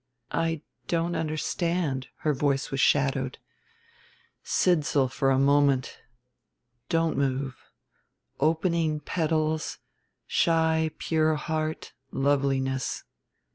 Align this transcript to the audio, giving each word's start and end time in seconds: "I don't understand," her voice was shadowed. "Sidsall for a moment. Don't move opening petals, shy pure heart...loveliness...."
"I 0.33 0.63
don't 0.87 1.13
understand," 1.15 2.07
her 2.21 2.33
voice 2.33 2.71
was 2.71 2.79
shadowed. 2.79 3.37
"Sidsall 4.43 5.09
for 5.11 5.29
a 5.29 5.37
moment. 5.37 5.99
Don't 6.89 7.15
move 7.19 7.69
opening 8.39 8.99
petals, 8.99 9.77
shy 10.25 10.89
pure 10.97 11.35
heart...loveliness...." 11.35 13.03